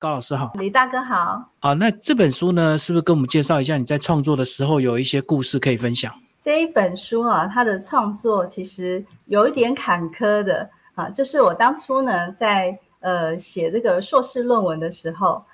[0.00, 1.44] 高老师好，李大哥好。
[1.58, 6.10] 好，那这本书呢，是不是跟我们介绍一下你在创作的时候有一些故事可以分享？
[6.40, 15.44] 这一本书啊，它的创作其实有一点坎坷的啊，就是我当初呢在呃写这个硕士论文的时候，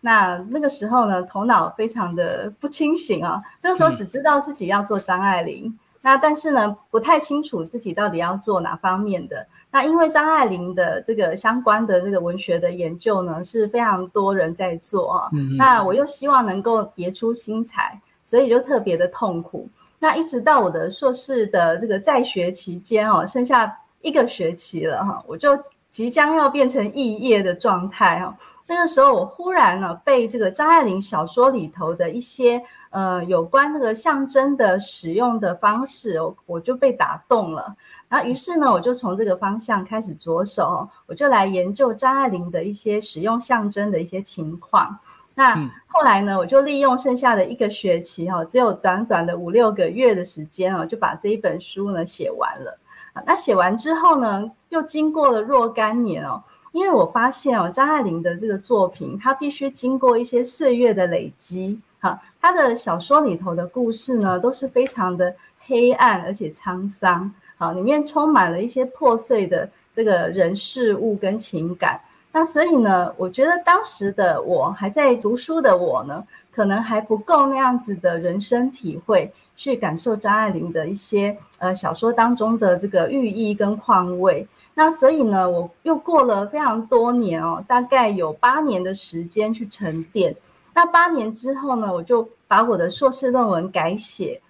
[0.00, 5.78] 那那个时候呢头脑非常的不清醒啊，那个时候只知道自己要做张爱玲。
[6.00, 9.46] 那但是呢，不太清楚自己到底要做哪方面的。
[9.72, 15.30] 那因为张爱玲的这个相关的这个文学的研究呢，是非常多人在做啊。
[15.56, 19.66] 那我又希望能够别出心裁，所以就特别的痛苦。
[19.98, 25.58] 那一直到我的硕士的这个在学期间哦，剩下一个学期了哈，我就
[25.90, 28.36] 即将要变成肄业的状态哈。
[28.66, 37.74] 那个时候，我忽然呢被这个张爱玲小说里头的一些呃有关那个象征的使用的方式，我我就被打动了。
[38.12, 44.94] 然后于是呢，我就从这个方向开始着手，我就来研究张爱玲的一些使用象征的一些情况。
[45.34, 45.54] 那
[45.86, 52.78] 后来呢，我就利用剩下的一个学期哈，只有短短的五六个月的时间哦，就把这一本书呢写完了。
[53.24, 56.42] 那写完之后呢，又经过了若干年哦。
[56.72, 61.80] 因为我发现哦，张爱玲的这个作品，它必须经过一些岁月的累积。
[61.98, 67.32] 哈，她的小说里头的故事呢，都是非常的黑暗而且沧桑。
[67.62, 72.00] 好，里面充满了一些破碎的这个人事物跟情感。
[72.32, 84.44] 那所以呢，我觉得当时的我还在读书的我呢，可能还不够那样子的人生体会，去感受张爱玲的一些呃小说当中的这个寓意跟况味。
[84.74, 90.34] 那所以呢，我又过了非常多年哦，大概有八年的时间去沉淀。
[90.74, 94.40] 那八年之后呢，我就把我的硕士论文改写。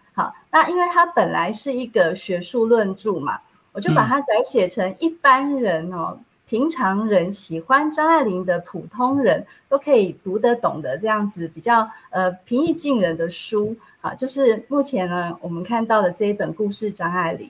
[0.52, 3.40] 好，那因为它本来是一个学术论著嘛，
[3.72, 13.74] 我就把它改写成一般人哦，平常人喜欢张爱玲的普通人都可以读得懂的这样子比较呃平易近人的书。
[14.02, 17.48] 啊，就是目前呢我们看到的这一本故事《张爱玲》。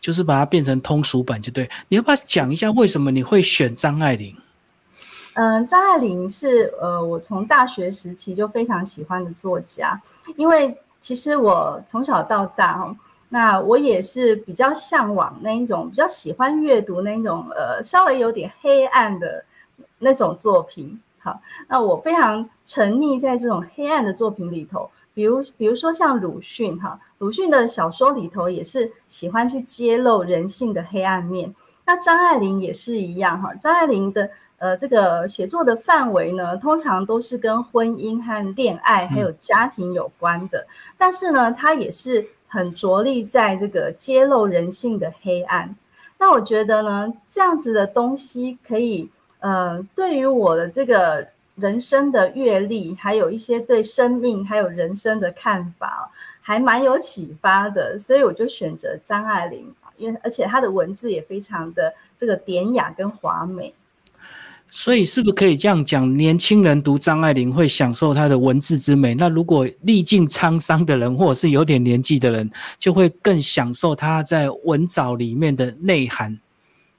[0.00, 1.68] 就是把它变成通俗版就对。
[1.88, 4.34] 你要不要讲一下为什么你会选张爱玲？
[5.34, 10.00] 嗯，张爱玲是呃，我从大学时期就非常喜欢的作家。
[10.36, 12.94] 因为其实我从小到大哦，
[13.30, 19.44] 那我也是比较向往那一种比较喜欢阅读那一种呃稍微有点黑暗的
[19.98, 21.00] 那种作品。
[21.18, 24.90] 好，那我非常沉溺在这种黑暗的作品里头。
[25.12, 31.52] 比如，比如说像鲁迅哈，鲁迅的小说里头也是喜欢去揭露人性的黑暗面。
[31.84, 40.64] 那张爱玲也是一样哈，张爱玲的呃这个写作的范围呢，通常都是跟婚姻和恋爱还有家庭有关的。
[40.96, 45.74] 但是呢，它也是很着力在这个揭露人性的黑暗。
[46.16, 49.10] 那我觉得呢，这样子的东西可以
[49.40, 51.26] 呃，对于我的这个。
[51.56, 56.10] 人生的阅历，还有一些对生命还有人生的看法，
[56.40, 63.74] 还蛮有启发的，所以我就选择张爱玲，因为而且她的文字也非常的这个典雅跟华美。
[64.70, 66.16] 所以是不是可以这样讲？
[66.16, 76.38] 年轻人读张爱玲会享受她的文字之美，那如果历尽沧桑的人，或者是有点年纪的人，就会更享受她在文藻里面的内涵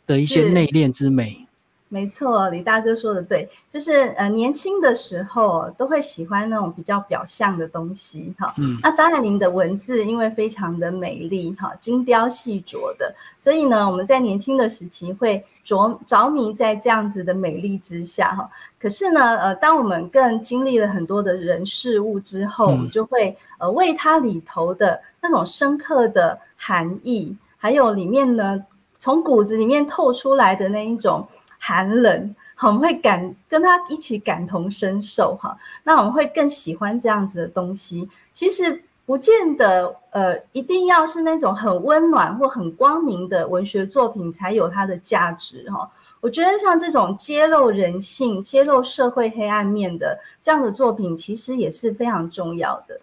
[0.06, 1.46] 的一些内敛之美。
[1.94, 8.54] 没错，李大哥说的对，就是呃年轻的时候都会喜欢那种比较表象的东西哈。
[8.60, 18.50] 嗯，那张爱玲的文字因为非常的美丽哈，精雕细琢的，所以呢我们在年轻的时期会着着迷在这样子的美丽之下哈。
[18.80, 28.64] 可是呢呃当我们更经历了很多的人事物之后，我们就会呃为它里头的那种深刻的含义，还有里面呢
[28.98, 31.28] 从骨子里面透出来的那一种。
[31.64, 38.10] 寒冷，我们会感跟他一起感同身受哈，那我们会更喜欢这样子的东西。
[38.34, 45.88] 其实不见得，呃，一定要是那种很温暖或很光明的文学作品才有它的价值哈。
[46.20, 53.00] 我觉得像这种揭露人性、揭露社会黑暗面的这样的作品，其实也是非常重要的。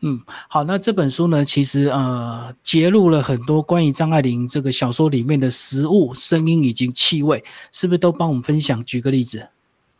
[0.00, 7.42] 嗯，好，那这本书呢，其实呃，揭露了很多关于张爱玲这个小说里面的食物、声音以及气味，
[7.72, 8.84] 是不是都帮我们分享？
[8.84, 9.48] 举个例子。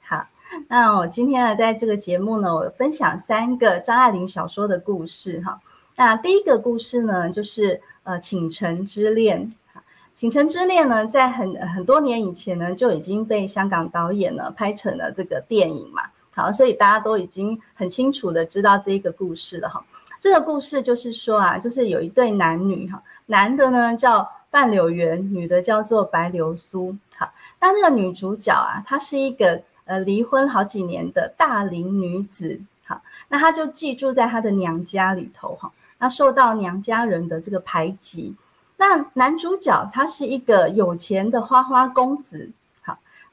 [0.06, 0.24] 好，
[0.68, 5.60] 那我今天呢，在这个节目呢，我分享三个张爱玲小说的故事哈。
[5.96, 9.52] 那第一个故事呢，就是呃，《倾城之恋》。
[10.14, 16.02] 《倾城之恋》呢，在很很多年以前呢，就已经被香港导演呢拍成了这个电影嘛。
[16.38, 19.84] 好，所以大家都已经很清楚的知道这一个故事了哈。
[20.20, 26.96] 这个故事就是说啊，就是有一对男女哈，男的呢叫半柳园，女的叫做白流苏。
[27.16, 35.68] 好，那那个女主角啊，她是一个呃离婚好几年的大龄女子，好，那她就寄住在她的娘家里头哈，
[35.98, 38.36] 那受到娘家人的这个排挤。
[38.76, 42.48] 那男主角他是一个有钱的花花公子，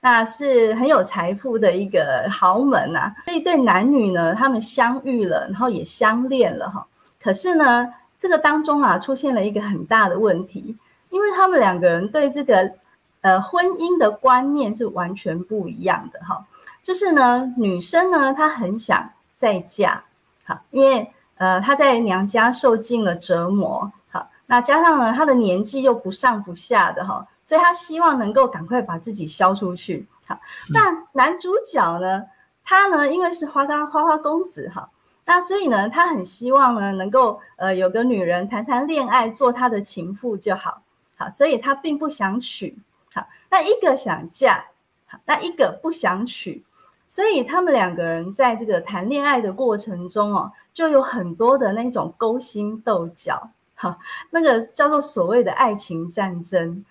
[0.06, 3.12] 那是很有财富的一个豪门呐。
[3.26, 6.86] 这一对男女呢，他们相遇了，然后也相恋了哈。
[7.20, 10.78] 可是呢，这个当中啊，出现了一个很大的问题，
[11.10, 12.72] 因为他们两个人对这个
[13.22, 16.46] 呃婚姻的观念是完全不一样的哈。
[16.84, 20.04] 就是呢，女生呢，她很想再嫁，
[20.44, 23.92] 好，因为呃她在娘家受尽了折磨。
[24.46, 30.06] 那加上呢，她的年纪又不上不下的哈，所以他希望能够赶快把自己销出去。
[30.26, 30.36] 好，
[30.72, 32.24] 那男主角呢，
[32.64, 34.90] 他呢，因为是花花花花公子哈，
[35.24, 40.82] 那所以呢，他很希望呢，能够呃有个女人谈谈恋爱，做他的情妇就好。
[41.16, 42.76] 好，所以他并不想娶。
[43.14, 44.66] 好，那一个想嫁，
[45.06, 46.64] 好，那一个不想娶，
[47.08, 53.48] 所以他们两个人在这个谈恋爱的过程中哦，就有很多的那种勾心斗角。
[53.76, 53.96] 哈，
[54.32, 56.84] 那个叫做所谓的爱情战争。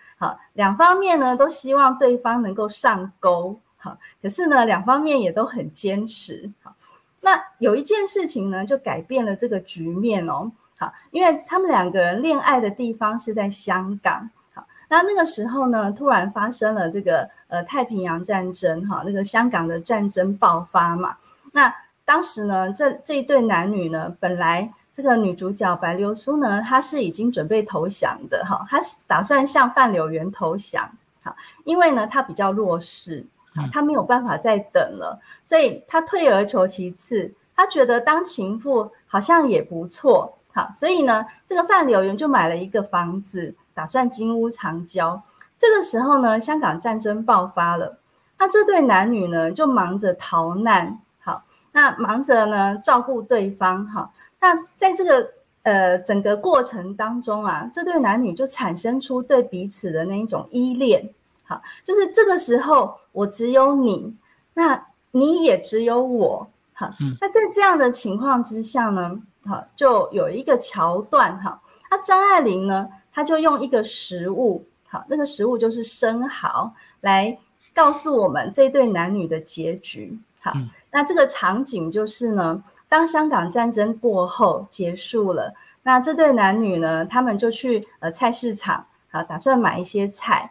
[0.52, 3.58] 两方面呢都希望对方能够上钩。
[3.76, 6.50] 好，可是呢两方面也都很坚持。
[6.62, 6.74] 好，
[7.20, 10.50] 那有一件事情呢就改变了这个局面哦。
[10.78, 14.28] 好，因为他们两个人恋爱的地方是在香港。
[14.52, 18.86] 好，那那个时候呢突然发生了这个呃太平洋战争。
[18.88, 21.16] 哈，那个香港的战争爆发嘛。
[21.52, 21.74] 那
[22.04, 24.72] 当时呢这这一对男女呢本来。
[24.94, 30.88] 这个女主角白流苏呢，她是已经准备投降的哈，她是打算向范柳园投降，
[31.20, 33.26] 哈，因为呢她比较弱势，
[33.72, 45.20] 她没有办法再等了，所以她退而求其次，她觉得当情妇好像也不错，好，所以呢这个范柳园就买了一个房子，打算金屋藏娇。
[45.58, 47.98] 这个时候呢，香港战争爆发了，
[48.38, 51.42] 那这对男女呢就忙着逃难，好，
[51.72, 54.08] 那忙着呢照顾对方，哈。
[54.44, 55.30] 那在这个
[55.62, 61.08] 呃整个过程当中啊，这对男女就产生出对彼此的那一种依恋，
[61.44, 64.14] 好，就是这个时候我只有你，
[64.52, 66.90] 那你也只有我，好，
[67.22, 71.58] 那在这样的情况之下呢，好，就有一个桥段哈，
[71.90, 76.70] 那张爱玲呢，她就用一个食物，好，那个食物就是生蚝，
[77.00, 77.38] 来
[77.72, 80.52] 告诉我们这对男女的结局，好，
[80.90, 82.62] 那这个场景就是呢。
[82.94, 85.52] 当香港战争过后结束了，
[85.82, 90.48] 那这对男女呢，他们就去呃菜市场啊，打算买一些菜。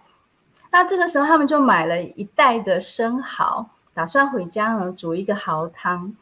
[0.70, 6.14] 那这个时候他们就买了一袋的生蚝，打算回家呢煮一个蚝汤。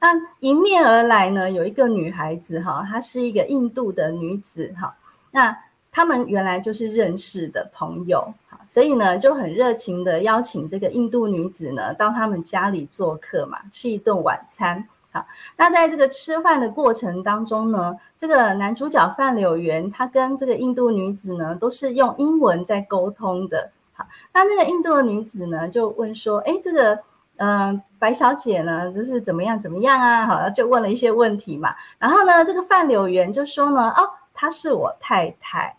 [0.00, 0.08] 那
[0.40, 4.92] 迎面而来呢，有一个女孩子哈，她是一个印度的女子哈。
[5.30, 5.56] 那
[5.92, 8.34] 他们原来就是认识的朋友，
[8.66, 14.84] 所以呢就很热情的邀请这个印度女子呢到他们家里做客嘛，吃一顿晚餐。
[15.10, 15.24] 好，
[15.56, 23.70] 那在这个吃饭的过程当中呢，这个男主角范柳园他跟这个印度女子呢都是用英文在沟通的。
[23.94, 26.98] 好，那那个印度的女子呢就问说：“哎，这个
[27.36, 31.74] 嗯白小姐呢就是怎么样怎么样啊？”好，就问了一些问题嘛。
[31.98, 35.74] 然后呢，这个范柳园就说呢：“哦，她是我太太。”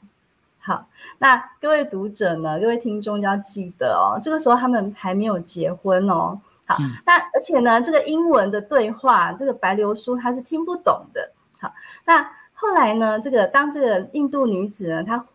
[0.60, 0.86] 好，
[1.20, 6.40] 那各位读者呢，各位听众要记得哦，这个时候他们还没有结婚哦。
[6.70, 11.32] 好，那而且呢，这个英文的对话，这个白流苏她是听不懂的。
[11.60, 11.74] 好，
[12.06, 12.22] 那
[12.54, 15.26] 后来呢，这个当这个印度女子呢，她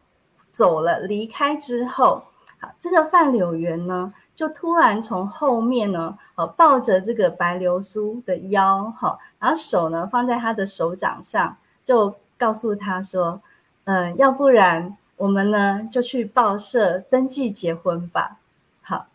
[0.53, 2.23] 走了离开之后，
[2.61, 13.41] 好，这个范柳园呢，就突然从后面呢，呃，抱着这个白流苏的腰，哈，然后手呢放在她的手掌上，就告诉她说，
[13.87, 18.37] 嗯，要不然我们呢就去报社登记结婚吧。
[18.83, 19.09] 好，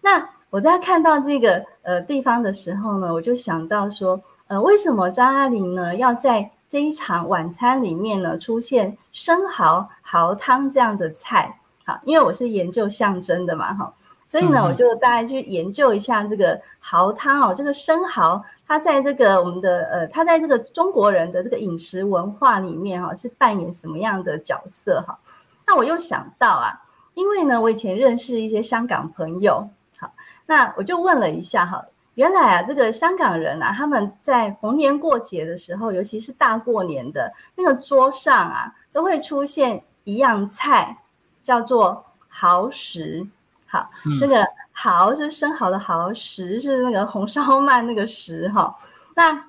[0.00, 0.33] 那。
[0.54, 11.58] 我在看到这个呃地方的时候呢，我就想到说，呃，为什么张爱玲呢要在这一场晚餐里面呢出现生蚝蚝汤这样的菜？
[11.84, 13.92] 好，因为我是研究象征的嘛，哈，
[14.28, 25.18] 所以呢，我就大概去研究一下这个蚝汤哦，这个生蚝它在这个我们的呃，它在这个中国人的这个饮食文化里面哈，是扮演什么样的角色哈？
[25.66, 26.80] 那我又想到啊，
[27.14, 29.68] 因为呢，我以前认识一些香港朋友。
[30.46, 31.84] 那我就问了一下哈，
[32.14, 40.96] 原来啊，这个香港人啊，他们在逢年过节的时候，尤其是大过年的那个桌上啊，都会出现一样菜，
[41.42, 43.26] 叫做蚝食。
[43.66, 48.76] 好，那个蚝是生蚝的蚝，食是那个红烧鳗那个食哈。
[49.16, 49.44] 那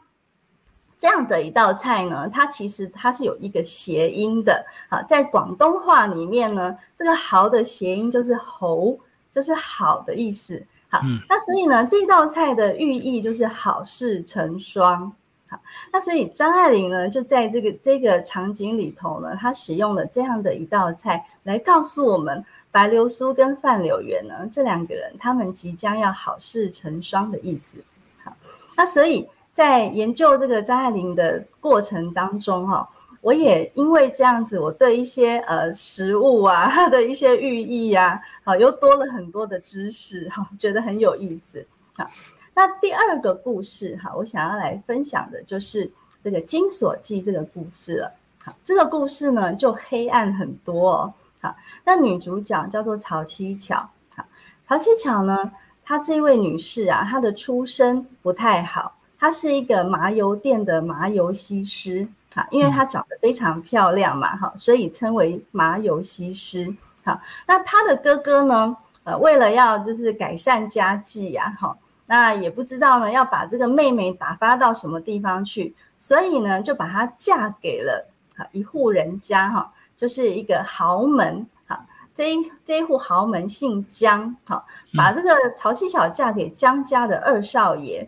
[0.98, 4.66] 这样的一道菜呢，它其实它是有一个谐音的。
[4.90, 8.98] 好，在广东话里面呢，这个蚝的谐音就是“猴”，
[9.32, 10.66] 就是好的意思。
[10.90, 15.12] 好，那所以呢，这道菜的寓意就是好事成双。
[15.48, 15.60] 好，
[15.92, 27.84] 那所以张爱玲呢，就在这个这个场景里头呢，她使用了这样的一道菜来告诉我们，白流苏跟范柳园呢这两个人，他们即将要好事成双的意思。
[28.24, 28.36] 好，
[28.76, 32.90] 那所以在研究这个张爱玲的过程当中，哈，
[33.26, 41.66] 我也因为这样子，我对一些呃食物啊，它 的一些寓意呀，好，又多了很多的知识，哈，觉得很有意思。
[41.98, 42.08] 好。
[42.54, 45.92] 那第二个故事哈，我想要来分享的就是
[46.24, 48.14] 这个《金锁记》这个故事了。
[48.44, 51.14] 好，这个故事呢就黑暗很多哦。
[51.42, 53.78] 好，那女主角叫做曹七巧。
[54.16, 54.24] 好，
[54.70, 55.52] 曹七巧呢，
[55.84, 62.08] 她这位女士啊，她的出身不太好，她是一个麻油店的麻油西施。
[62.36, 66.76] 好，因为她长得非常漂亮嘛，哈，所以称为麻油西施。
[67.06, 68.76] 好，那她的哥哥呢，
[69.06, 71.76] 呃，为了要就是改善家计呀，哈。
[72.08, 81.84] 那也不知道呢，要把这个妹妹打发到什么地方去，所以呢，就把她嫁给了啊一户人家哈，就是一个豪门哈。
[82.14, 84.64] 这一这一户豪门姓江哈，
[84.96, 88.08] 把这个曹七巧嫁给江家的二少爷。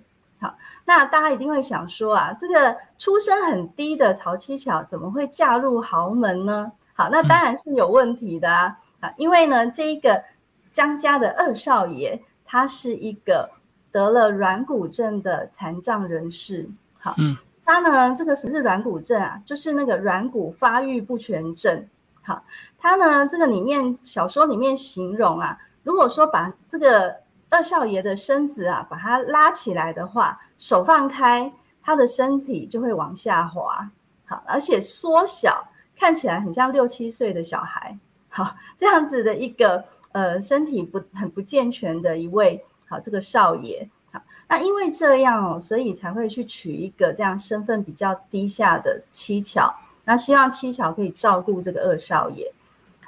[0.88, 6.72] 好，那大家一定会想说啊，这个出身很低的曹七巧怎么会嫁入豪门呢？
[6.96, 10.24] 好，那当然是有问题的啊啊，因为呢，这一个
[10.72, 13.50] 江家的二少爷他是一个。
[13.90, 19.42] 得了软骨症的残障人士，好，嗯，他呢，这个什么是软骨症啊？
[19.44, 21.84] 就是那个软骨发育不全症，
[22.22, 22.44] 好，
[22.78, 27.16] 他呢，这个里面小说里面形容啊，如果说把这个
[27.50, 33.90] 二少爷的身子啊，把它拉起来的话，手放开，他的身体就会往下滑，
[34.26, 37.98] 好，而且缩小，看起来很像六七岁的小孩，
[38.30, 42.64] 好，这样子的一个呃身体不很不健全的一位。
[42.90, 52.50] 好，这个少爷，好，那因为这样哦，所以才会去娶一个这样身份比较低下的七巧，那希望七巧可以照顾这个二少爷。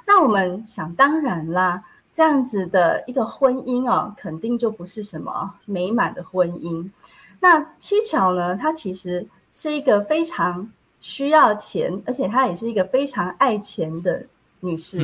[0.06, 6.86] 那我们想当然啦，这样子的一个婚姻哦，肯定就不是什么美满的婚姻。
[7.40, 10.70] 那七巧呢，她其实是一个非常
[11.00, 14.24] 需要钱，而且她也是一个非常爱钱的
[14.60, 15.00] 女士。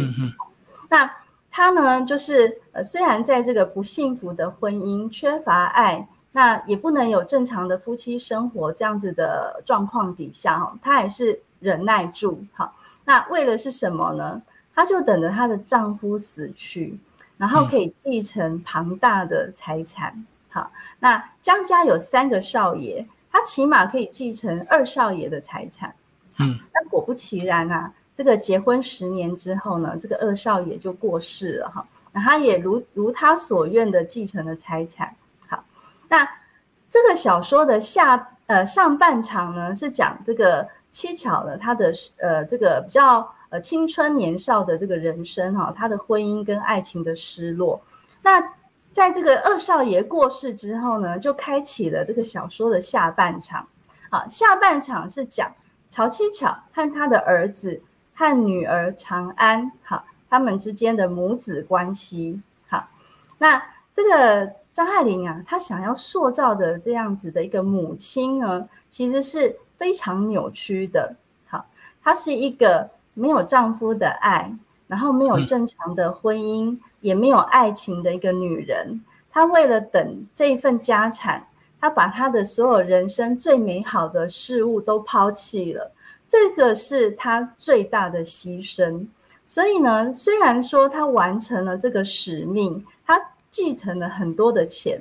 [0.88, 1.10] 那
[1.50, 12.74] 她呢，就是呃，虽然在这个不幸福的婚姻、缺乏爱，那也不能有正常的夫妻生活这样子的状况底下，哈，她还是忍耐住，好，
[13.06, 14.42] 那为了是什么呢？
[14.74, 16.98] 她就等着她的丈夫死去，
[17.38, 20.26] 然后可以继承庞大的财产，
[20.56, 20.70] 好，
[21.00, 25.94] 那江家有三个少爷，他起码可以继承二少爷的财产，
[26.38, 27.92] 嗯，但果不其然啊。
[28.14, 35.14] 这个结婚十年之后呢，这个二少爷就过世了哈，那他也如如他所愿的继承了财产。
[35.46, 35.62] 好，
[36.08, 36.26] 那
[36.88, 47.78] 这个小说的下呃上半场呢，是讲这个七巧的他的呃这个比较呃青春年少的这个人生哈，他的婚姻跟爱情的失落。
[48.22, 48.42] 那
[48.96, 53.68] 在这个二少爷过世之后呢，就开启了这个小说的下半场。
[54.08, 55.52] 好，下半场是讲
[55.90, 57.82] 曹七巧和他的儿子。
[58.18, 62.88] 和女儿长安，好，他们之间的母子关系，好，
[63.36, 63.62] 那
[63.92, 71.14] 这个张爱玲啊，她想要塑造的这样子的一个母亲呢，其实是非常扭曲的，
[71.46, 71.66] 好，
[72.02, 74.50] 她是一个没有丈夫的爱，
[74.86, 76.74] 然后没有正常的婚姻，
[77.06, 81.46] 也没有爱情的一个女人，她为了等这一份家产，
[81.80, 85.92] 她把她的所有人生最美好的事物都抛弃了。
[86.26, 89.06] 这个是她最大的牺牲，
[89.44, 93.20] 所以呢，虽然说她完成了这个使命，她
[93.52, 95.00] 继承了很多的钱，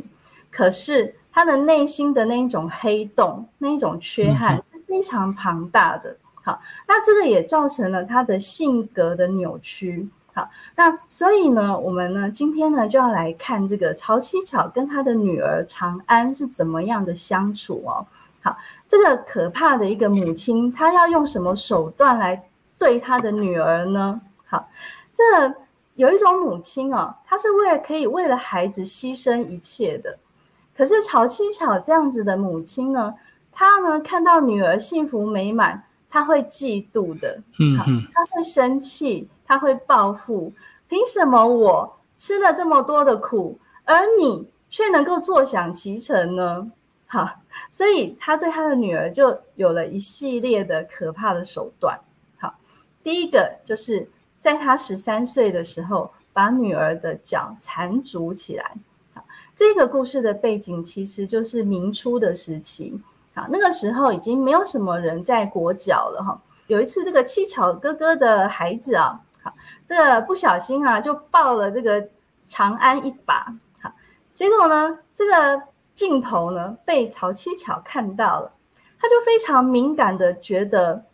[0.52, 6.16] 可是她的内心的那一种黑洞、那一种缺憾是非常庞大的。
[6.44, 10.08] 好，那这个也造成了她的性格的扭曲。
[10.36, 18.06] 好，那所以呢，我们呢今天呢就要来看这个曹七巧跟他的女儿长安是怎么样的相处哦。
[18.44, 18.56] 好。
[18.88, 24.22] 这个可怕的一个母亲，她要用什么手段来对她的女儿呢？
[24.46, 24.70] 好，
[25.12, 25.24] 这
[25.96, 30.16] 有一种母亲哦，她是为了可以为了孩子牺牲一切的。
[30.78, 33.16] 可是曹七巧这样子的母亲呢，
[33.52, 40.52] 她呢看到女儿幸福美满，她会嫉妒的，嗯嗯，她会生气，他会报复。
[40.88, 46.72] 凭什么我吃了这么多的苦，而你却能够坐享其成呢？
[47.08, 47.30] 好，
[47.70, 51.98] 所以他对他的女儿就有了一系列的可怕的手段。
[52.38, 52.54] 好，
[53.04, 54.08] 第一个就是
[54.40, 58.74] 在他十三岁的时候，把女儿的脚缠足起来。
[59.14, 59.24] 好，
[59.56, 63.00] 这个故事的背景其实就是明初的时期，
[63.34, 66.42] 好，那个时候已经没有什么人在裹脚了哈。
[66.68, 69.22] 有一次，这个七巧哥哥的孩子啊，
[69.88, 72.08] 这个不小心啊，就抱了这个
[72.48, 73.92] 长安一把，好，
[74.34, 75.62] 结果呢，这个
[75.94, 78.52] 镜头呢被曹七巧看到了，
[79.00, 81.06] 他就非常敏感的觉得，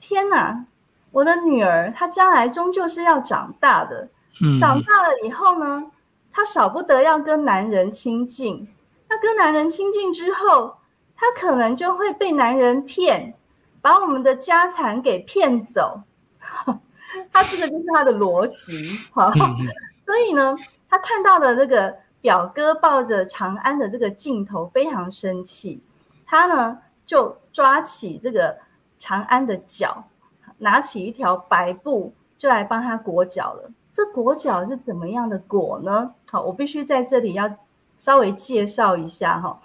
[0.00, 0.64] 天哪，
[1.10, 4.08] 我的女儿她将来终究是要长大的，
[4.42, 5.90] 嗯，长大了以后呢，
[6.32, 8.68] 她少不得要跟男人亲近，
[9.08, 10.76] 那跟男人亲近之后，
[11.16, 13.34] 她可能就会被男人骗。
[13.84, 16.02] 把我们的家产给骗走，
[17.32, 19.30] 他这个就是他的逻辑，好，
[20.04, 20.56] 所以呢，
[20.88, 25.82] 他看到的这个表哥抱着长安的这个镜头非常生气，
[26.26, 28.56] 他呢就抓起这个
[28.98, 30.04] 长安的脚，
[30.58, 33.70] 拿起一条白布就来帮他裹脚了。
[33.94, 36.14] 这裹脚是怎么样的裹呢？
[36.30, 37.50] 好，我必须在这里要
[37.96, 39.58] 稍微介绍一下哈，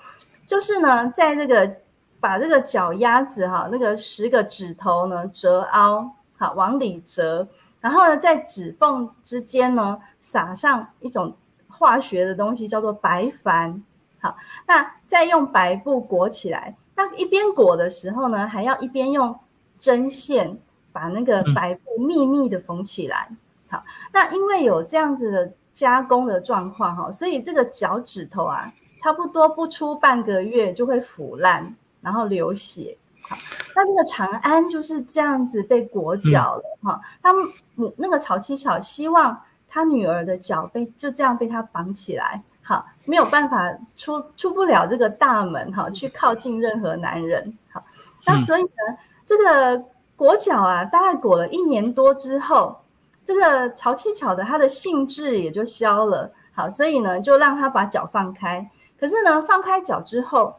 [0.46, 1.76] 就是呢，在这个。
[2.20, 7.48] 把这个脚丫子哈，那个十个指头呢折凹，好往里折，
[7.82, 11.36] 然后呢在指缝之间呢撒上一种
[11.68, 13.82] 化学的东西，叫做白矾。
[14.20, 16.76] 好，那再用白布裹起来。
[16.96, 19.38] 那一边裹的时候呢，还要一边用
[19.78, 20.58] 针线
[20.92, 23.30] 把那个白布密密的缝起来。
[23.68, 31.76] 好，那因为有这样子的加工的状况哈，所以这个脚趾头啊，差不多不出半个月就会腐烂。
[32.00, 33.36] 然后流血，好，
[33.78, 37.32] 那这个长安就是这样子被裹脚了，哈，他
[37.76, 47.84] 母那个曹七巧希望他女儿的脚被就这样被他绑起来，好，没有办法出出不了这个大门，哈，去靠近任何男人，好，
[48.26, 52.76] 那所以呢，这个裹脚啊，大概裹了一年多之后，
[53.24, 58.68] 这个曹七巧的他的兴致也就消了，好，所以呢，就让他把脚放开，
[59.00, 60.56] 可是呢，放开脚之后。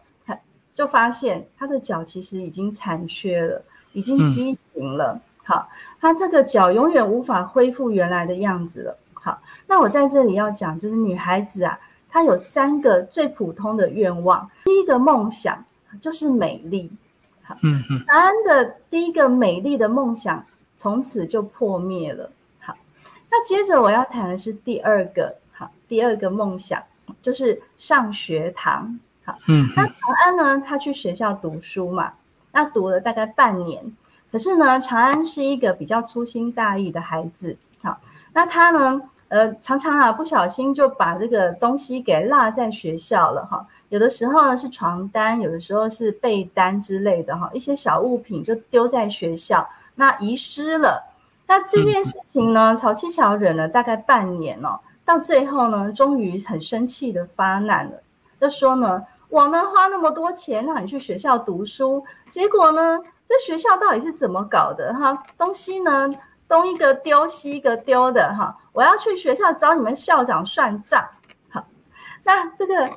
[0.78, 3.60] 就发现他的脚其实已经残缺了，
[3.94, 5.20] 已经畸形了。
[5.42, 5.68] 好，
[6.00, 8.96] 他这个脚永远无法恢复原来的样子了。
[9.12, 11.76] 好，那我在这里要讲，就是女孩子啊，
[12.08, 14.48] 她有三个最普通的愿望。
[14.66, 15.64] 第一个梦想
[16.00, 16.88] 就是美丽。
[17.42, 22.30] 好，嗯嗯，安安的第一个美丽的梦想从此就破灭了。
[22.60, 22.72] 好，
[23.28, 26.80] 那接着我要谈的是第二个，好，第二个梦想
[27.20, 28.96] 就是上学堂。
[29.46, 30.62] 嗯，那长安呢？
[30.66, 32.12] 他去学校读书嘛，
[32.52, 33.82] 那读了大概半年。
[34.30, 37.56] 可是呢，长安是一个比较粗心大意的孩子。
[37.82, 37.98] 好，
[38.32, 43.66] 那他呢，呃，常常啊不小心就把这个东西给落在学校了哈。
[43.88, 51.02] 有的时候呢是床单，有的时候是被单之类的哈，一些小物品就丢在学校，那遗失了。
[51.46, 57.92] 那这件事情呢，曹七巧忍了大概半年哦，到最后呢，终于很生气的发难了，
[58.38, 59.02] 就说呢。
[59.28, 65.22] 我呢花那么多钱让你去学校读书，结果呢，这学校到底是怎么搞的哈？
[65.36, 66.10] 东西呢
[66.48, 68.56] 东一个丢西一个丢的哈！
[68.72, 71.06] 我要去学校找你们校长算账。
[71.50, 71.62] 好，
[72.24, 72.88] 那这个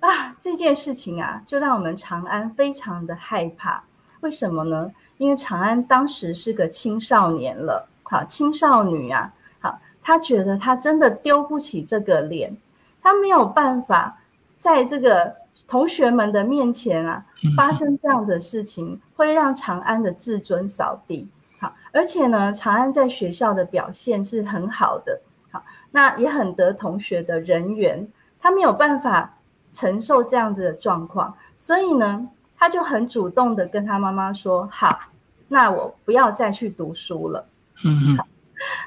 [0.00, 3.80] 啊这件事情啊，就让我们长安非常的害怕。
[4.22, 4.90] 为什么呢？
[5.18, 12.56] 因为长安当时是个青少年了，好青少女啊，好，他觉得他真的丢不起这个脸，
[13.00, 14.18] 他没有办法
[14.58, 15.38] 在这个。
[15.66, 17.24] 同学们的面前啊，
[17.56, 21.28] 发生这样的事情，会让长安的自尊扫地。
[21.60, 25.20] 好，而且呢，长安在学校的表现是很好的。
[25.50, 28.06] 好，那也很得同学的人缘。
[28.40, 29.36] 他没有办法
[29.72, 34.98] 承受这样子的状况，所以呢，他就很主动的跟他妈妈说：“好，
[35.46, 37.46] 那我不要再去读书了。”
[37.84, 38.18] 嗯嗯。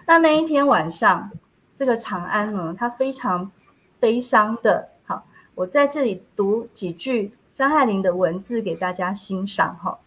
[0.05, 1.31] 那那一天晚上，
[1.77, 3.49] 这个长安呢，他非常
[3.99, 4.89] 悲伤的。
[5.55, 9.99] 我在这里读几句张爱玲的文字给大家欣赏哈。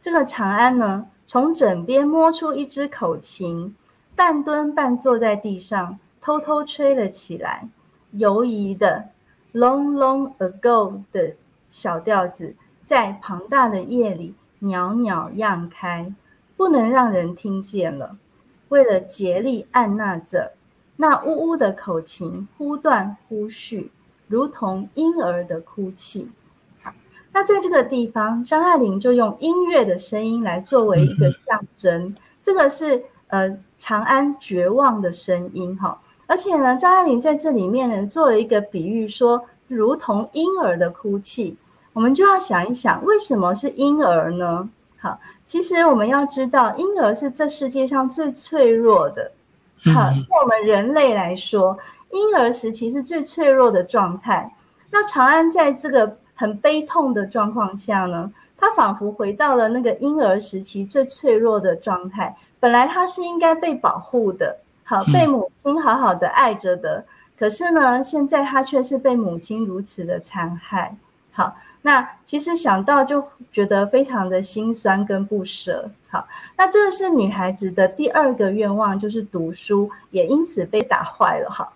[0.00, 3.74] 这个长安呢，从枕边摸出一支口琴，
[4.14, 7.68] 半蹲半坐在地上，偷偷吹了起来。
[8.12, 9.08] 游移的
[9.52, 11.34] long long ago 的
[11.68, 12.54] 小调子，
[12.84, 16.12] 在庞大的夜里袅袅漾开，
[16.56, 18.16] 不能让人听见了。
[18.68, 20.52] 为了竭力按捺着
[20.96, 23.90] 那呜呜的口琴，忽断忽续。
[24.26, 26.26] 如同婴儿的哭泣，
[26.82, 26.90] 好，
[27.30, 41.54] 那在这个地方，张爱玲就用音乐的声音来作为一个象征，这个是呃长安绝望的声音哈，而且呢，张爱玲在这里面呢做了一个比喻，说如同婴儿的哭泣，
[41.92, 44.68] 我们就要想一想，为什么是婴儿呢？
[44.98, 49.30] 好，其实我们要知道，婴儿是这世界上最脆弱的，
[49.92, 51.76] 好，对我们人类来说。
[52.14, 54.50] 婴婴儿时期是最脆弱的状态。
[54.90, 62.34] 那长安在这个很悲痛的状况下呢，他仿佛回到了那个婴儿时期最脆弱的状态。
[62.60, 67.04] 本来他是应该被保护的，好被母亲好好的爱着的。
[67.38, 70.96] 可是呢，现在他却是被母亲如此的残害。
[71.32, 73.22] 好，那其实想到就
[73.52, 75.90] 觉得非常的心酸跟不舍。
[76.08, 76.24] 好，
[76.56, 81.50] 那这是女孩子的第二个愿望，就是读书，也因此被打坏了。
[81.50, 81.68] 哈，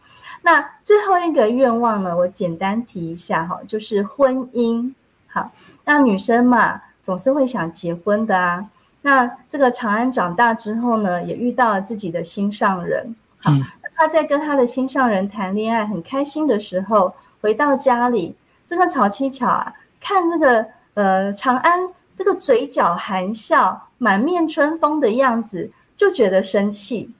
[0.48, 4.90] 那最后一个愿望呢，我简单提一下哈，就是婚姻。
[5.26, 5.44] 好，
[5.84, 8.64] 那女生嘛，总是会想结婚的啊。
[9.02, 13.14] 那这个长安长大之后呢，也遇到了自己的心上人。
[13.40, 13.52] 好。
[13.94, 18.34] 他在跟他的心上人谈恋爱，很开心的时候，回到家里，
[18.66, 21.80] 这个曹七巧啊，看这个呃长安
[22.16, 27.12] 这个嘴角含笑、满面春风的样子，就觉得生气。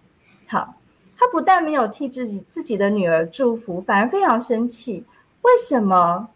[0.46, 0.72] 好，
[1.18, 5.04] 他不但没有替自己自己的女儿祝福，反而非常生气。
[5.42, 6.28] 为什么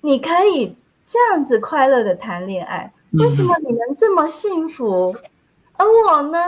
[0.00, 2.92] 你可以这样子快乐的谈恋爱？
[3.12, 5.16] 为什么你能这么幸福？
[5.76, 6.38] 而我呢，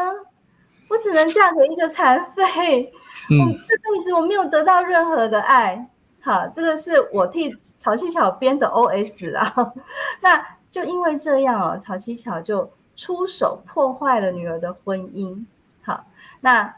[0.89, 2.93] 我只能嫁给一个残废。
[3.31, 5.89] 我这辈子我没有得到任何的爱，
[6.21, 9.35] 好，这个是我替曹七巧编的 O.S.
[9.35, 9.73] 啊。
[10.21, 15.45] 那就因为这样哦，曹七巧就出手破坏了女儿的婚姻，
[15.83, 16.05] 好，
[16.41, 16.75] 那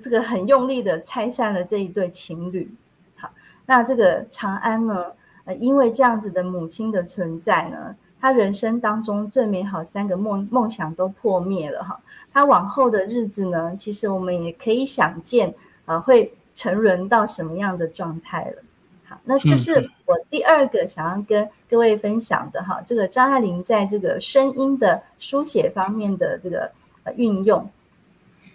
[0.00, 2.72] 这个很用力的拆散了这一对情侣，
[3.16, 3.30] 好，
[3.66, 5.06] 那这个长安呢，
[5.44, 12.00] 呃，因为这样子的母亲的存在呢，他人生当中最美好三个梦梦想都破灭了哈，
[12.32, 15.54] 他往后的日子呢，其实我们也可以想见。
[15.84, 18.62] 啊，会沉沦到什么样的状态了？
[19.04, 19.72] 好，那这是
[20.06, 22.80] 我第二个想要跟各位分享的哈。
[22.86, 26.70] 这个张爱玲在这个声音的书写方面的这个
[27.02, 27.68] 呃运用。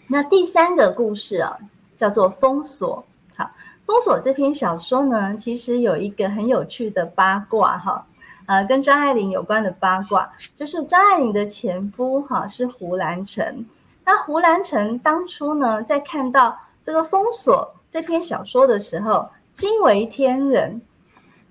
[0.10, 1.58] 那第三个故事啊，
[1.98, 3.04] 叫做《封锁》。
[3.38, 3.44] 好，
[3.86, 8.06] 《封锁》这篇小说呢，其实有一个很有趣的八卦哈，
[8.46, 13.66] 呃，跟张爱玲有关的八卦，就是张爱玲的前夫哈是胡兰成。
[14.06, 20.82] 那胡兰成当初呢，在看到这个封锁这篇小说的时候，惊为天人。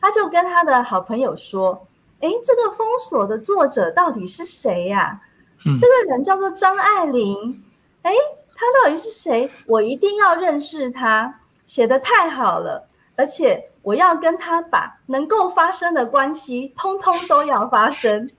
[0.00, 1.86] 他就跟他的好朋友说
[2.20, 5.20] ：“哎，这个封锁的作者到底是谁呀？
[5.62, 7.62] 这个人叫做张爱玲。
[8.02, 8.12] 哎，
[8.56, 9.50] 他到底是谁？
[9.66, 11.40] 我一定要认识他。
[11.66, 18.30] 写的太好了，而且我要跟他把能够发生的关系，通通都要发生。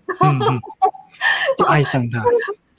[1.57, 2.23] 就 爱上他。”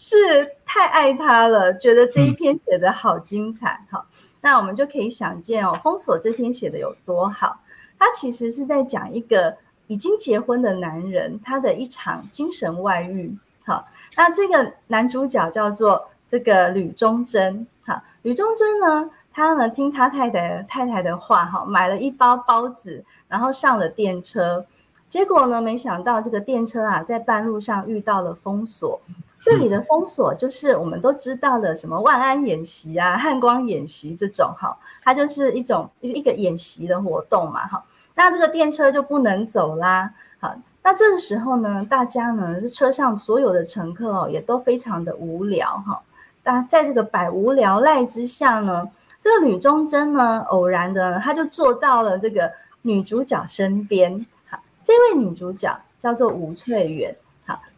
[0.01, 4.07] 是太爱他了，觉得这一篇写的好精彩哈。
[4.40, 7.61] 那我们就可以想见哦，封锁这篇写的有多好。
[7.98, 9.55] 他其实是在讲一个
[9.88, 13.37] 已经结婚的男人，他的一场精神外遇。
[13.66, 13.85] 好，
[14.16, 17.67] 那这个男主角叫做这个吕忠贞。
[17.85, 24.64] 哈，吕忠贞呢，他呢听他太太太太的话，哈，买了一包包子，然后上了电车。
[25.09, 29.01] 结果呢，没想到这个电车啊，在半路上遇到了封锁。
[29.41, 37.83] 这里的封锁就是我们都知道的什么万安演习啊、汉光演习这种哈，它就是一种一个演习的活动嘛哈。
[38.14, 46.03] 那这个电车就不能走啦，好，那这个时候呢，大家呢车上所有的乘客哦也都非常的无聊哈。
[46.49, 48.89] 那在这个百无聊赖之下呢，
[49.21, 57.15] 这个吕中贞呢偶然的他就坐到了这个女主角身边，好，这位女主角叫做吴翠媛。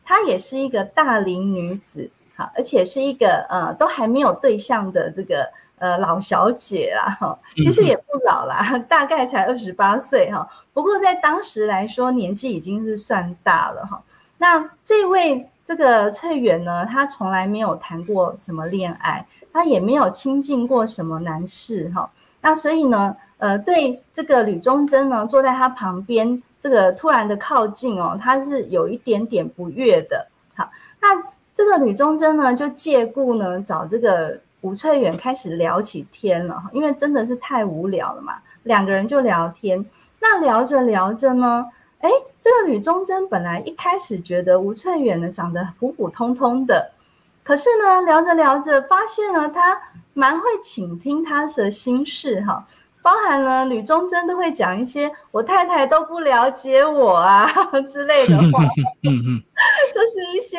[0.04, 10.48] 她也是一个大龄女子，好，而且是一个呃都还没有对象的这个呃老小姐啦，哈，其实也不老啦，大概才二十八岁哈。
[10.72, 14.00] 不过在当时来说，年纪已经是算大了哈。
[14.38, 22.11] 那这位这个翠媛呢，她从来没有谈过什么恋爱，她也没有亲近过什么男士哈。
[22.40, 26.42] 那所以呢，呃，对这个吕中贞呢，坐在她旁边。
[26.59, 30.26] 这个突然的靠近哦，他是有一点点不悦的。
[30.56, 30.68] 好，
[31.00, 31.09] 那
[31.54, 39.87] 这个吕中贞呢，就借故呢找这个吴翠远开始聊起天了哈因为真的是太无聊了嘛，两个人就聊天。
[40.20, 41.64] 那聊着聊着呢，
[42.00, 42.10] 哎，
[42.40, 46.92] 这个吕中贞本来一开始觉得吴翠远呢长得普普通通的，
[47.42, 49.80] 可是呢聊着聊着发现了他
[50.14, 52.66] 蛮会倾听他的心事哈。
[53.02, 57.50] 包含了吕中贞都会讲一些我太太都不了解我啊
[57.88, 58.62] 之类的话，
[59.94, 60.58] 就是一些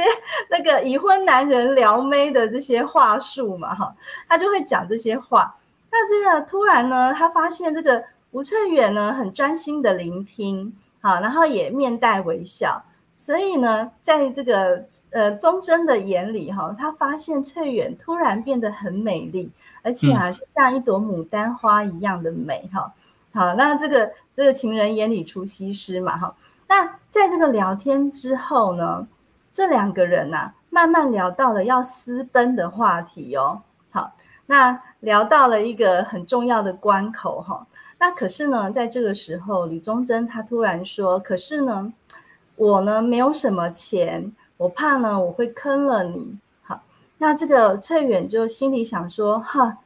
[0.50, 3.94] 那个已婚男人撩妹的这些话术嘛哈，
[4.28, 5.56] 他就会讲这些话。
[5.92, 12.82] 那这个突然呢，他发现这个吴翠远呢很专心的聆听，好，然后也面带微笑，
[13.16, 19.52] 所以呢，在这个呃忠贞的眼里哈，他发现翠远突然变得很美丽。
[19.84, 22.94] 而且啊，就像一朵牡丹花一样的美哈。
[23.34, 26.36] 好，那这个这个情人眼里出西施嘛哈。
[26.68, 29.08] 那在这个聊天之后呢，
[29.52, 33.60] 这两个人呐，慢慢聊到了要私奔的话题哦。
[33.90, 34.14] 好，
[34.46, 37.66] 那聊到了一个很重要的关口哈。
[38.02, 41.94] 那可是呢，在这个时候，李宗珍他突然说：“可是呢，
[42.56, 46.36] 我呢没有什么钱，我怕呢我会坑了你。”
[46.66, 46.82] 好，
[47.20, 49.78] 那这个翠远就心里想说：“哈，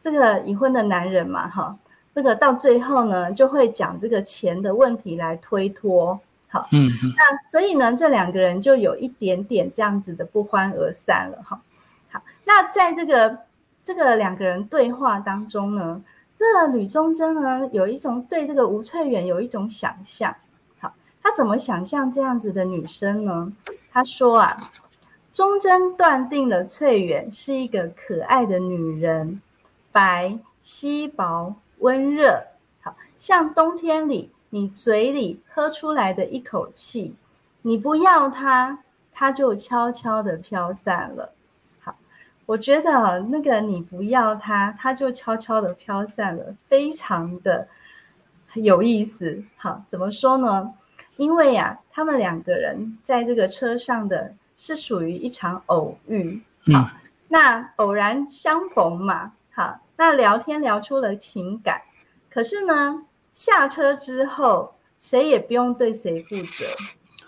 [0.00, 1.78] 这个已婚的男人嘛，哈，
[2.12, 6.18] 这个到最后呢就会讲这个钱的问题来推脱。”
[6.50, 11.38] 好，嗯，那所以呢，这两个人就有一点点这样子的不欢而散了。
[11.44, 11.62] 哈，
[12.10, 13.38] 好，那在这个
[13.84, 16.02] 这个两个人对话当中呢。
[16.40, 20.34] 这吕宗桢呢，有一种对这个吴翠远有一种想象。
[20.78, 20.90] 好，
[21.22, 23.52] 他怎么想象这样子的女生呢？
[23.92, 24.56] 他说啊，
[25.34, 29.42] 忠贞断定了翠远是一个可爱的女人，
[29.92, 32.42] 白皙薄温热，
[32.80, 37.14] 好像冬天里你嘴里喝出来的一口气，
[37.60, 38.78] 你不要它，
[39.12, 41.34] 它就悄悄的飘散了。
[42.50, 47.68] 我觉得那个你不要它，它就悄悄的飘散了，非常的
[48.54, 49.44] 有意思。
[49.56, 50.74] 好，怎么说呢？
[51.16, 56.42] 因为呀，他们两个人在这个车上的是属于一场偶遇。
[56.72, 56.90] 好，
[57.28, 59.30] 那偶然相逢嘛。
[59.52, 61.80] 好，那聊天聊出了情感。
[62.28, 66.66] 可是呢，下车之后，谁也不用对谁负责。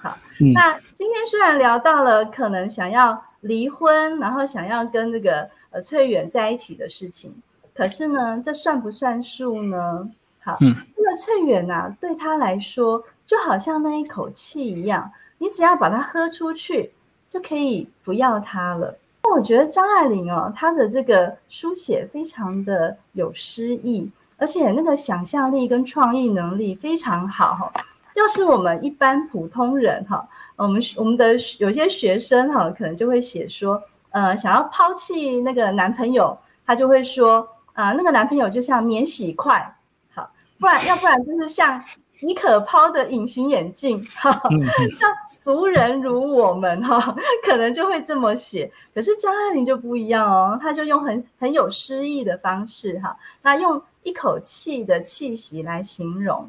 [0.01, 0.19] 好，
[0.53, 3.23] 那今天虽然聊到了可能想要。
[3.43, 7.33] 离婚，然后想要跟这个呃翠远在一起的事情，
[7.75, 10.11] 可是呢，这算不算数呢？
[10.45, 16.93] 好，这个翠远呐，对他来说就好像那一口气一样，你只要把它喝出去，
[17.31, 18.97] 就可以不要他了。
[19.35, 27.73] 我觉得张爱玲哦，她的这个书写非常的有诗意，而且那个想象力跟创意能力非常好哈。
[28.15, 30.29] 要是我们一般普通人哈。
[30.57, 39.75] 我们我们的有些学生哈，可能就会写说，呃，想要抛弃那个男朋友，他就会说，啊，那个男朋友就像免洗筷，
[40.15, 41.83] 好，不然要不然就是像
[42.21, 44.31] 你可抛的隐形眼镜，哈，
[45.01, 48.71] 像俗人如我们哈，可能就会这么写。
[48.95, 56.49] 可是张爱玲就不一样哦，他就用很很有诗意的方式哈，那用一口气的气息来形容。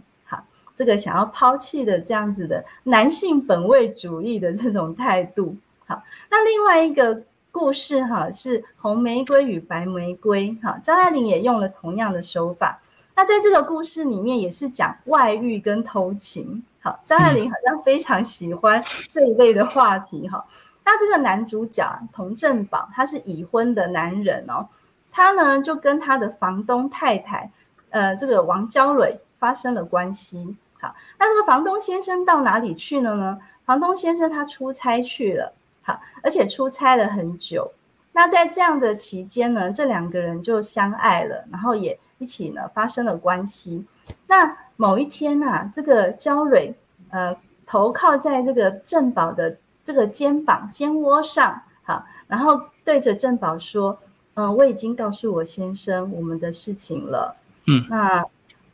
[0.75, 5.55] 这个想要抛弃的这样子的男性本位主义的这种态度，
[5.85, 12.79] 好，那另外一个故事哈是红玫瑰与白玫瑰，哈，张爱玲也用了同样的手法。
[13.15, 20.43] 那在这个故事里面也是讲外遇跟偷情，好，张爱玲好像非常喜欢这一类的话题，哈。
[20.83, 24.67] 那这个男主角童振宝他是已婚的男人哦，
[25.11, 27.49] 他呢就跟他的房东太太，
[27.91, 30.55] 呃，这个王娇蕊发生了关系。
[30.79, 33.37] 好，那这个房东先生到哪里去了呢？
[33.65, 35.51] 房东先生他出差去了，
[35.81, 37.69] 好，而且出差了很久。
[38.13, 43.85] 那在这样的期间呢，这两个人就相爱了，然后也一起呢发生了关系。
[44.27, 46.73] 那某一天呐，这个焦蕊
[47.09, 53.99] 呃头靠在这个郑宝的这个肩膀肩窝上，好，然后对着郑宝说
[54.35, 57.35] ：“嗯，我已经告诉我先生我们的事情了。
[57.67, 58.25] 嗯，那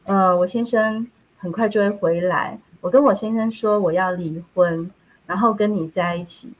[0.09, 1.07] 呃，我先生。”
[1.41, 2.59] 很快就会回来。
[2.81, 4.91] 我跟我先生说我要离婚，
[5.25, 6.51] 然后跟你在一起。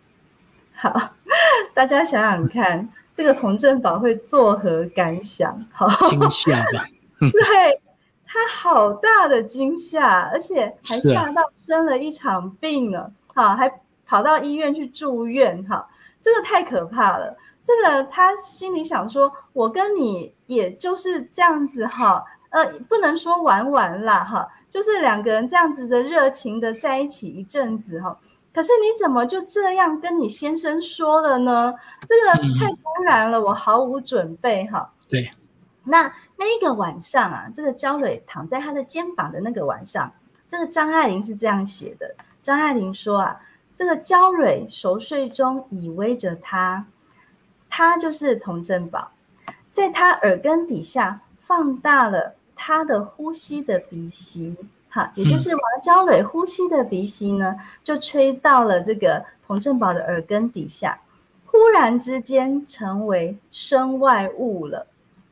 [0.73, 1.11] 好，
[1.75, 5.61] 大家想想看，这个洪振宝会作何感想？
[5.73, 6.85] 好，惊吓吧。
[7.19, 7.81] 对
[8.25, 13.11] 他好大的惊吓，而且还吓到生了一场病了。
[13.35, 13.69] 好，还
[14.05, 15.61] 跑到医院去住院。
[15.65, 15.85] 哈，
[16.21, 17.35] 这个太可怕了。
[17.65, 21.85] 这个他心里想说，我跟你也就是这样子。
[21.85, 24.23] 哈，呃，不能说玩玩啦。
[24.23, 24.47] 哈。
[24.69, 28.15] 就是两个人这样子的热情的在一起一阵子哈，
[28.53, 31.73] 可是你怎么就这样跟你先生说了呢？
[32.01, 34.93] 这个太突然了，我毫无准备哈。
[35.07, 35.31] 对，
[35.83, 40.13] 那那一个晚上啊，这个焦蕊躺在他的肩膀的那个晚上，
[40.47, 42.15] 这个张爱玲是这样写的。
[42.43, 43.41] 张爱玲说啊，
[43.75, 46.85] 这个焦蕊熟睡中依偎着他，
[47.67, 49.09] 他就是童振宝，
[49.71, 52.35] 在他耳根底下放大了。
[52.61, 54.53] 他的呼吸的鼻息，
[54.89, 60.99] 哈，也就是王娇蕊呼吸的鼻息呢，就吹到了这个童振宝的耳根底下，
[61.45, 64.85] 忽然之间成为身外物了。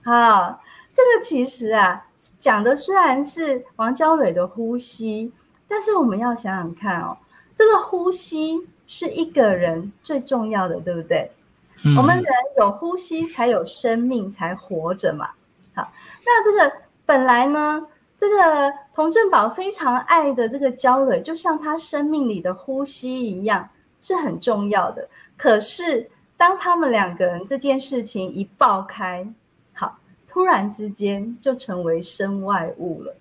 [0.03, 0.57] 好，
[0.93, 2.01] 这个其实啊，
[2.39, 5.29] 讲的虽然是王娇蕊的呼吸，
[5.67, 7.17] 但是我们要想想看哦，
[7.53, 11.29] 这个呼吸是一个人最重要的，对不对？
[11.97, 12.25] 我们人
[12.57, 15.29] 有呼吸才有生命，才活着嘛。
[15.75, 15.91] 好，
[16.25, 16.73] 那这个
[17.07, 23.67] 本来呢，这个童振宝非常爱的这个焦蕊，就像他生命里的呼吸一样，
[24.01, 25.07] 是很重要的。
[25.37, 29.25] 可是当他们两个人这件事情一爆开，
[29.73, 33.15] 好，突然之间就成为身外物了。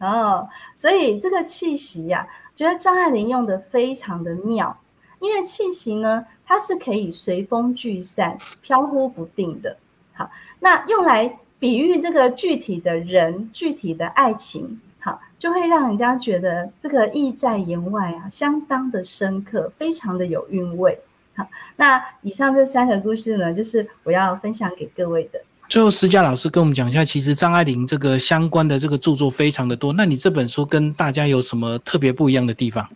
[0.00, 4.76] 哦，所以这个气息呀，觉得张爱玲用的非常的妙，
[5.20, 9.76] 因为气息呢，它是可以随风聚散、飘忽不定的。
[10.12, 20.98] 好，那用来比喻这个具体的人、具体的爱情，好，就会让人家觉得这个意在言外啊，相当的深刻，非常的有韵味。
[21.36, 21.46] 好，
[21.76, 25.40] 那以上这三个故事呢，就是我要分享给各位的。
[25.68, 29.92] 最后，施佳老师跟我们讲一下，其实张爱玲这个相关的这个著作非常的多。
[29.92, 32.90] 那你这本书跟大家有什么特别不一样的地方？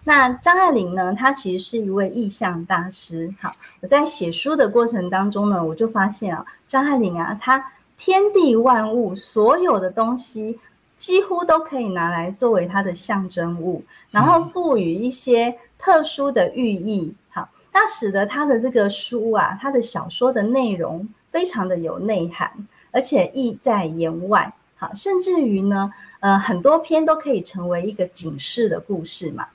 [0.00, 3.32] 好，那张爱玲呢，她其实是一位意象大师。
[3.40, 10.58] 好，我在写书的过程当中呢，我就发现啊，张爱玲啊，她天地万物所有的东西，
[10.96, 17.14] 几乎都可以拿来作为她的象征物，然后赋予一些特殊的寓意。
[17.30, 21.08] 好，那使得她的这个书啊，她的小说的内容。
[21.30, 22.50] 非常的有内涵，
[22.90, 29.46] 而且意在言外，好，甚至于呢，呃，很多篇都可以成为一个警示的故事嘛。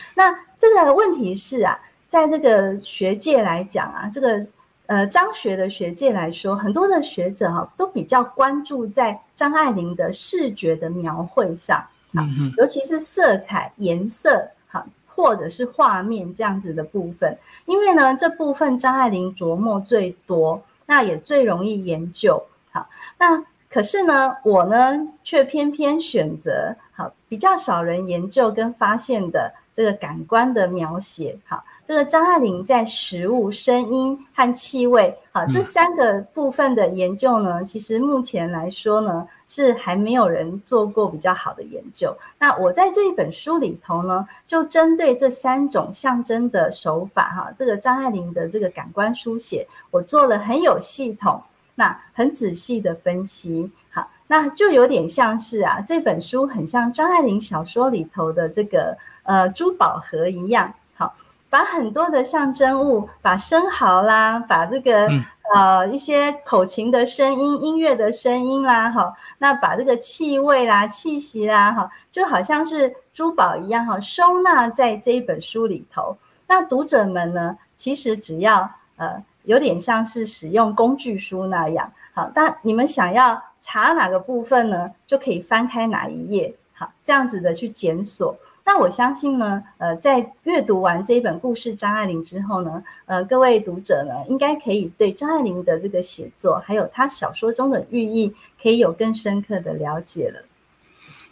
[0.00, 4.46] 好，那这个问题是啊，在这个学界来讲啊，这个
[4.86, 11.78] 呃张学的学界来说，很多的学者哈都比较关注在张爱玲的视觉的描绘上，
[12.14, 12.26] 啊，
[12.58, 20.62] 尤其是色彩、颜色，哈，或者是画面这样子的部分，因为呢，这部分张爱玲琢磨最多。
[20.86, 22.84] 那也最容易研究，好，
[23.16, 39.28] 那可是呢，我呢却偏偏选择好比较少人研究跟发现的这个感官的描写，好，这个张爱玲在食物、声音和气味，好这三个部分的研究呢，其实目前来说呢。
[39.52, 42.16] 是还没有人做过比较好的研究。
[42.38, 51.42] 那我在这一本书里头呢，就针对这三种象征的手法，哈，这个张爱玲的这个感官书写，我做了很有系统、
[51.74, 53.68] 那很仔细的分析。
[53.90, 61.14] 好，那就有点像是啊，这本书很像张爱玲小说里头的这个呃珠宝盒一样，好，
[61.48, 65.08] 把很多的象征物，把生蚝啦，把这个。
[65.52, 76.16] 呃，一些口琴的声音、音乐的声音啦，哈，那把这个气味啦、气息啦，哈，就好像是珠宝一样，哈，收纳在这一本书里头。
[76.46, 88.36] 那读者们呢，其实只要呃，有点像是使用工具书那样，好，但你们想要查哪个部分呢，就可以翻开哪一页，好，这样子的去检索。
[88.72, 100.44] 那我相信呢，呃，在阅读完这一本故事张爱玲之后呢，呃，各位读者呢，应该可以对张爱玲的这个写作，还有她小说中的寓意，可以有更深刻的了解了。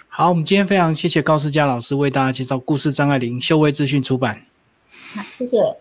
[0.09, 4.43] 好，我们今天非常谢谢高思佳老师为大家介绍故事张爱玲，秀威资讯出版。
[5.15, 5.77] 好，谢谢。